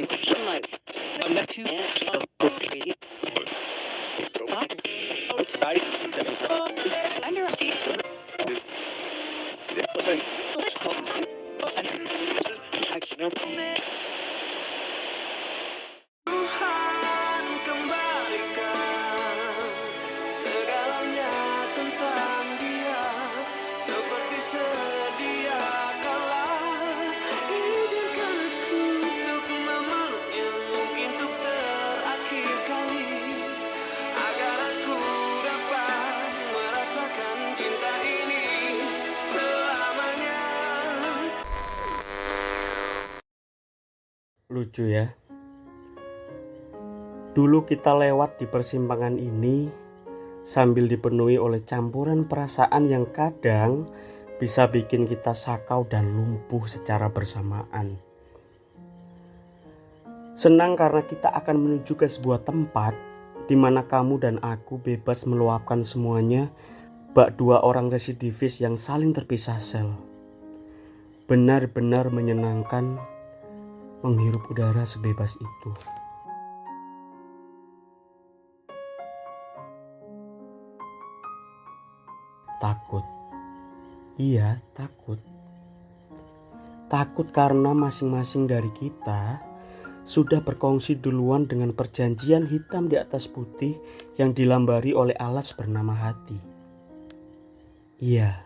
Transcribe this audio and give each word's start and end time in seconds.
Number 0.00 1.44
two. 1.44 1.64
Three. 1.64 2.94
Up. 4.50 4.72
Under. 6.02 6.24
Under. 7.22 7.50
Seperti 23.86 24.38
se 24.52 24.79
Lucu 44.50 44.82
ya. 44.82 45.14
Dulu 47.38 47.62
kita 47.70 47.94
lewat 47.94 48.42
di 48.42 48.50
persimpangan 48.50 49.14
ini 49.14 49.70
sambil 50.42 50.90
dipenuhi 50.90 51.38
oleh 51.38 51.62
campuran 51.62 52.26
perasaan 52.26 52.90
yang 52.90 53.06
kadang 53.14 53.86
bisa 54.42 54.66
bikin 54.66 55.06
kita 55.06 55.38
sakau 55.38 55.86
dan 55.86 56.10
lumpuh 56.18 56.66
secara 56.66 57.06
bersamaan. 57.06 57.94
Senang 60.34 60.74
karena 60.74 61.06
kita 61.06 61.30
akan 61.30 61.54
menuju 61.54 61.94
ke 61.94 62.10
sebuah 62.10 62.42
tempat 62.42 62.98
di 63.46 63.54
mana 63.54 63.86
kamu 63.86 64.18
dan 64.18 64.42
aku 64.42 64.82
bebas 64.82 65.30
meluapkan 65.30 65.86
semuanya 65.86 66.50
bak 67.14 67.38
dua 67.38 67.62
orang 67.62 67.86
residivis 67.86 68.58
yang 68.58 68.74
saling 68.74 69.14
terpisah 69.14 69.62
sel. 69.62 69.94
Benar-benar 71.30 72.10
menyenangkan 72.10 72.98
menghirup 74.00 74.48
udara 74.48 74.84
sebebas 74.88 75.36
itu. 75.36 75.70
Takut. 82.60 83.04
Iya, 84.20 84.60
takut. 84.76 85.16
Takut 86.92 87.28
karena 87.32 87.72
masing-masing 87.72 88.44
dari 88.44 88.68
kita 88.76 89.40
sudah 90.04 90.44
berkongsi 90.44 91.00
duluan 91.00 91.48
dengan 91.48 91.72
perjanjian 91.72 92.44
hitam 92.50 92.90
di 92.90 93.00
atas 93.00 93.30
putih 93.30 93.78
yang 94.20 94.36
dilambari 94.36 94.92
oleh 94.92 95.16
alas 95.16 95.56
bernama 95.56 95.96
hati. 95.96 96.36
Iya, 98.00 98.44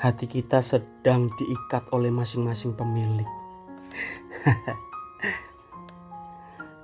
hati 0.00 0.24
kita 0.28 0.60
sedang 0.60 1.32
diikat 1.36 1.88
oleh 1.92 2.12
masing-masing 2.12 2.76
pemilik. 2.76 3.41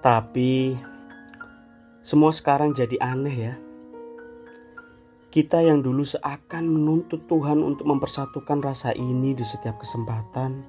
Tapi 0.07 0.79
semua 2.01 2.33
sekarang 2.33 2.73
jadi 2.73 2.97
aneh 3.05 3.37
ya. 3.37 3.55
Kita 5.29 5.61
yang 5.61 5.85
dulu 5.85 6.09
seakan 6.09 6.65
menuntut 6.65 7.29
Tuhan 7.29 7.61
untuk 7.61 7.85
mempersatukan 7.85 8.65
rasa 8.65 8.97
ini 8.97 9.37
di 9.37 9.45
setiap 9.45 9.77
kesempatan, 9.77 10.65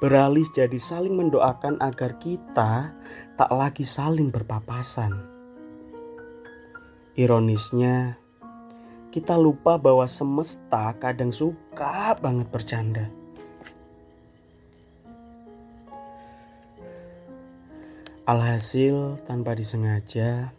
beralih 0.00 0.48
jadi 0.56 0.80
saling 0.80 1.12
mendoakan 1.12 1.76
agar 1.84 2.16
kita 2.16 2.96
tak 3.36 3.50
lagi 3.52 3.84
saling 3.84 4.32
berpapasan. 4.32 5.12
Ironisnya, 7.20 8.16
kita 9.12 9.36
lupa 9.36 9.76
bahwa 9.76 10.08
semesta 10.08 10.96
kadang 10.96 11.32
suka 11.32 12.16
banget 12.16 12.48
bercanda. 12.48 13.25
Alhasil, 18.26 19.22
tanpa 19.22 19.54
disengaja, 19.54 20.50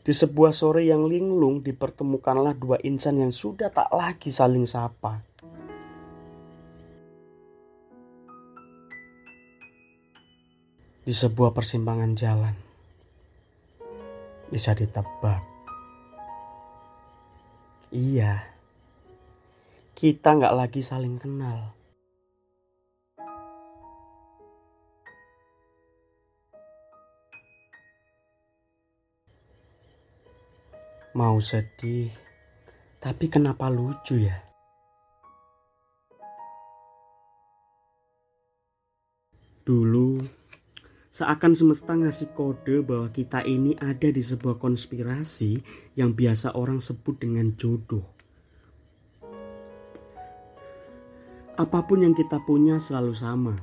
di 0.00 0.08
sebuah 0.08 0.56
sore 0.56 0.88
yang 0.88 1.04
linglung 1.04 1.60
dipertemukanlah 1.60 2.56
dua 2.56 2.80
insan 2.80 3.20
yang 3.20 3.28
sudah 3.28 3.68
tak 3.68 3.92
lagi 3.92 4.32
saling 4.32 4.64
sapa. 4.64 5.20
Di 11.04 11.12
sebuah 11.12 11.52
persimpangan 11.52 12.16
jalan, 12.16 12.56
bisa 14.48 14.72
ditebak. 14.72 15.44
Iya, 17.92 18.40
kita 19.92 20.40
nggak 20.40 20.56
lagi 20.56 20.80
saling 20.80 21.20
kenal. 21.20 21.79
Mau 31.10 31.42
sedih, 31.42 32.06
tapi 33.02 33.26
kenapa 33.26 33.66
lucu 33.66 34.14
ya? 34.14 34.46
Dulu, 39.66 40.22
seakan 41.10 41.58
semesta 41.58 41.98
ngasih 41.98 42.30
kode 42.30 42.86
bahwa 42.86 43.10
kita 43.10 43.42
ini 43.42 43.74
ada 43.82 44.06
di 44.06 44.22
sebuah 44.22 44.62
konspirasi 44.62 45.58
yang 45.98 46.14
biasa 46.14 46.54
orang 46.54 46.78
sebut 46.78 47.18
dengan 47.18 47.58
jodoh. 47.58 48.06
Apa 51.58 51.90
pun 51.90 52.06
yang 52.06 52.14
kita 52.14 52.38
punya 52.46 52.78
selalu 52.78 53.18
sama. 53.18 53.58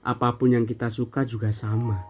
Apa 0.00 0.40
pun 0.40 0.56
yang 0.56 0.64
kita 0.64 0.88
suka 0.88 1.28
juga 1.28 1.52
sama. 1.52 2.00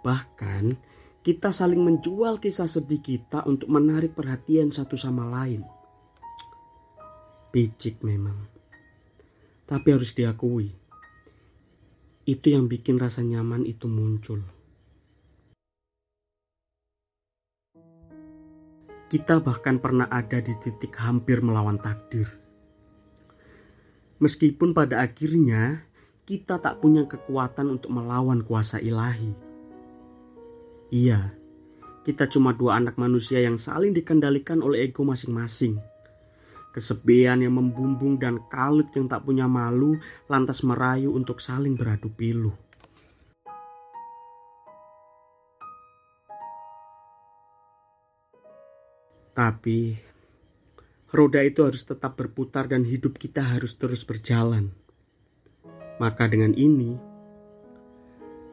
Bahkan, 0.00 0.88
kita 1.20 1.52
saling 1.52 1.84
menjual 1.84 2.40
kisah 2.40 2.64
sedih 2.64 3.04
kita 3.04 3.44
untuk 3.44 3.68
menarik 3.68 4.16
perhatian 4.16 4.72
satu 4.72 4.96
sama 4.96 5.28
lain. 5.28 5.60
Picik 7.52 8.00
memang. 8.00 8.48
Tapi 9.68 9.88
harus 9.92 10.16
diakui, 10.16 10.72
itu 12.24 12.46
yang 12.48 12.66
bikin 12.66 12.96
rasa 12.96 13.20
nyaman 13.20 13.68
itu 13.68 13.84
muncul. 13.84 14.40
Kita 19.10 19.42
bahkan 19.42 19.82
pernah 19.82 20.06
ada 20.06 20.38
di 20.38 20.54
titik 20.62 20.94
hampir 20.96 21.42
melawan 21.42 21.76
takdir. 21.82 22.30
Meskipun 24.22 24.70
pada 24.70 25.02
akhirnya 25.02 25.82
kita 26.24 26.62
tak 26.62 26.78
punya 26.78 27.04
kekuatan 27.10 27.74
untuk 27.74 27.90
melawan 27.90 28.46
kuasa 28.46 28.78
ilahi. 28.78 29.49
Iya, 30.90 31.30
kita 32.02 32.26
cuma 32.26 32.50
dua 32.50 32.82
anak 32.82 32.98
manusia 32.98 33.38
yang 33.38 33.54
saling 33.54 33.94
dikendalikan 33.94 34.58
oleh 34.58 34.90
ego 34.90 35.06
masing-masing. 35.06 35.78
Kesepian 36.74 37.46
yang 37.46 37.54
membumbung 37.54 38.18
dan 38.18 38.42
kalut 38.50 38.90
yang 38.98 39.06
tak 39.06 39.22
punya 39.22 39.46
malu 39.46 39.94
lantas 40.26 40.66
merayu 40.66 41.14
untuk 41.14 41.38
saling 41.38 41.78
beradu 41.78 42.10
pilu. 42.10 42.50
Tapi 49.30 49.94
roda 51.14 51.40
itu 51.46 51.62
harus 51.62 51.86
tetap 51.86 52.18
berputar 52.18 52.66
dan 52.66 52.82
hidup 52.82 53.14
kita 53.14 53.46
harus 53.46 53.78
terus 53.78 54.02
berjalan. 54.02 54.74
Maka 56.02 56.26
dengan 56.26 56.50
ini, 56.58 57.09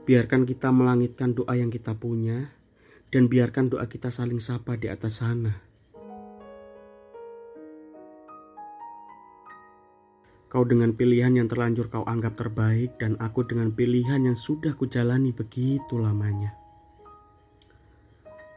biarkan 0.07 0.47
kita 0.47 0.71
melangitkan 0.71 1.35
doa 1.35 1.51
yang 1.59 1.67
kita 1.67 1.91
punya 1.91 2.47
dan 3.11 3.27
biarkan 3.27 3.67
doa 3.67 3.83
kita 3.91 4.07
saling 4.07 4.39
sapa 4.39 4.79
di 4.79 4.87
atas 4.87 5.19
sana. 5.19 5.51
Kau 10.47 10.63
dengan 10.63 10.95
pilihan 10.95 11.35
yang 11.35 11.51
terlanjur 11.51 11.91
kau 11.91 12.07
anggap 12.07 12.39
terbaik 12.39 12.95
dan 13.03 13.19
aku 13.19 13.43
dengan 13.43 13.67
pilihan 13.75 14.31
yang 14.31 14.37
sudah 14.39 14.79
kujalani 14.79 15.35
begitu 15.35 15.99
lamanya. 15.99 16.55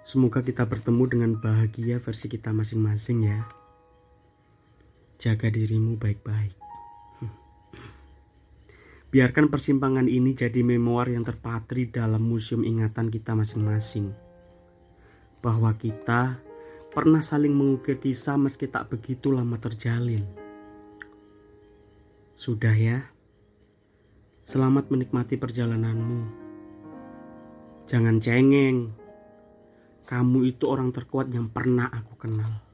Semoga 0.06 0.46
kita 0.46 0.62
bertemu 0.70 1.04
dengan 1.10 1.30
bahagia 1.42 1.98
versi 1.98 2.30
kita 2.30 2.54
masing-masing 2.54 3.26
ya. 3.26 3.42
Jaga 5.18 5.50
dirimu 5.50 5.98
baik-baik. 5.98 6.69
Biarkan 9.10 9.50
persimpangan 9.50 10.06
ini 10.06 10.38
jadi 10.38 10.62
memoir 10.62 11.10
yang 11.10 11.26
terpatri 11.26 11.90
dalam 11.90 12.22
museum 12.22 12.62
ingatan 12.62 13.10
kita 13.10 13.34
masing-masing. 13.34 14.14
Bahwa 15.42 15.74
kita 15.74 16.38
pernah 16.94 17.18
saling 17.18 17.50
mengukir 17.50 17.98
kisah 17.98 18.38
meski 18.38 18.70
tak 18.70 18.86
begitu 18.86 19.34
lama 19.34 19.58
terjalin. 19.58 20.22
Sudah 22.38 22.70
ya. 22.70 23.02
Selamat 24.46 24.94
menikmati 24.94 25.34
perjalananmu. 25.34 26.22
Jangan 27.90 28.22
cengeng. 28.22 28.94
Kamu 30.06 30.38
itu 30.46 30.70
orang 30.70 30.94
terkuat 30.94 31.34
yang 31.34 31.50
pernah 31.50 31.90
aku 31.90 32.14
kenal. 32.14 32.69